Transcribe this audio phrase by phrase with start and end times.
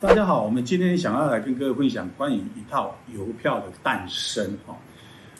[0.00, 4.78] 大家好，我们今天想要来跟各位分享关于一套邮票的诞生哈。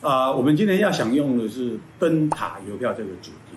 [0.00, 3.56] 啊，我们今天要想用的是灯塔邮票这个主题。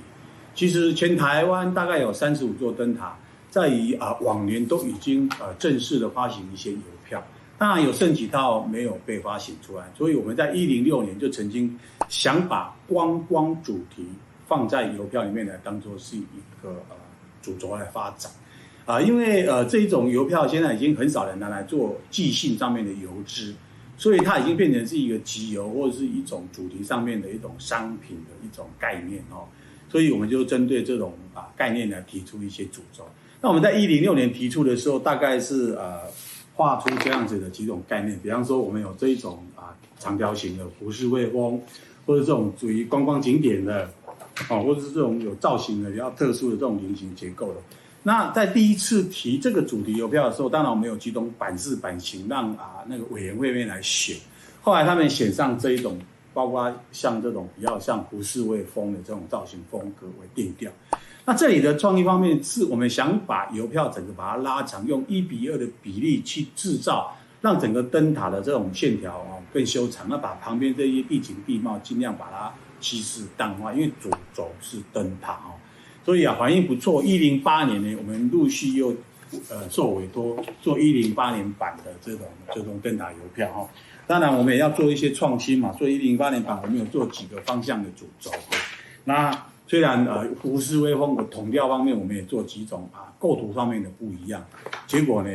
[0.54, 3.18] 其实全台湾大概有三十五座灯塔，
[3.50, 6.78] 在于啊往年都已经呃正式的发行一些邮
[7.10, 7.24] 票，
[7.58, 11.80] 当然有剩几套没有被发行出来，所以我们在一零六年就曾经
[12.10, 14.06] 想把观光主题
[14.48, 16.22] 放在邮票里面来当做是一
[16.62, 16.96] 个呃
[17.42, 18.32] 主轴来发展。
[18.86, 23.54] 啊，因为呃这一种邮票现在已经很少人拿来做寄信上面的邮资，
[23.98, 29.46] 所以它已经变成是一个集邮或者是一种主题上面的一种商品的一种概念哦，
[29.90, 33.06] 所以我们就针对这种啊概念来提出一些主轴。
[33.40, 36.00] 那我们在一零六年提出的时候，大概是呃
[36.56, 41.62] 画出这样子的几种概念，比方说我们有这一种啊长条形的浮世绘风，
[42.06, 43.90] 或者这种属于观光景点的，
[44.50, 47.60] 哦，或者是这种有造型的比较特殊的这种菱形结构的。
[48.04, 54.16] 那在第一次提这个主题邮票的时候，当然我们有几种版式版型，让啊那个委员会面来选。
[54.62, 56.00] 后来他们选上这一种，
[56.34, 60.72] 包括像这种比较像浮世绘风的这种造型风格为定调。
[61.26, 70.08] 那这里的创意方面是我们想把邮票整个把它拉长，用一比二的比例去制造，让整个灯塔的这种线条啊更修长。
[70.10, 75.54] 那把旁边这些地景地貌尽量把它稀释淡化，因为主轴是灯塔哦。
[76.04, 77.04] 所以啊，反应不错。
[77.04, 78.96] 一零八年呢，我们陆续又
[79.50, 83.70] 呃受委托做一零八年版的这种这种灯塔邮票哈。
[84.08, 85.72] 当然，我们也要做一些创新嘛。
[85.78, 88.32] 所以一零八年版我们有做几个方向的主轴。
[89.04, 89.32] 那
[89.68, 94.44] 虽然呃浮世绘风的统调方面，我们也做几种啊构图方面的不一样。
[94.88, 95.30] 结果呢，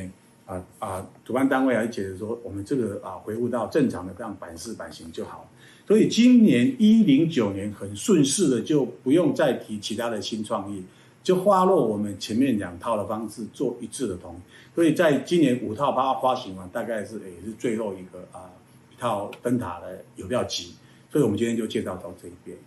[0.44, 5.48] 啊啊主办单位还觉得说，我们这个啊回复到正常的这样版式版型就好。
[5.86, 10.82] 所以今年一零九年很顺势的，就不用再提其他的新创意，
[11.22, 14.74] 就花落我们前面两套的方式做一致的统一。
[14.74, 18.50] 所以在今年五套八发行完，大概是也是最后一个啊
[18.92, 20.74] 一套灯塔的有票集。
[21.10, 22.58] 所以我们今天就介绍到这一边。